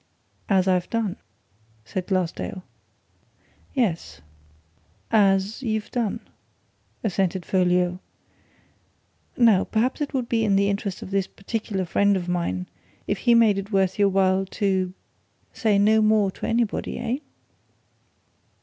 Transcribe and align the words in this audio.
"As 0.49 0.67
I've 0.67 0.89
done," 0.89 1.15
said 1.85 2.07
Glassdale. 2.07 2.63
"As 5.21 5.61
you've 5.61 5.91
done," 5.91 6.21
assented 7.03 7.45
Folliot. 7.45 7.99
"Now, 9.37 9.63
perhaps 9.63 10.01
it 10.01 10.11
would 10.15 10.27
be 10.27 10.43
in 10.43 10.55
the 10.55 10.69
interest 10.71 11.03
of 11.03 11.11
this 11.11 11.27
particular 11.27 11.85
friend 11.85 12.17
of 12.17 12.27
mine 12.27 12.65
if 13.05 13.19
he 13.19 13.35
made 13.35 13.59
it 13.59 13.71
worth 13.71 13.99
your 13.99 14.09
while 14.09 14.47
to 14.47 14.91
say 15.53 15.77
no 15.77 16.01
more 16.01 16.31
to 16.31 16.47
anybody, 16.47 16.97
eh?" 16.97 17.17